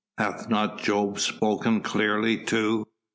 [0.17, 2.87] Hath not Jove spoken clearly too?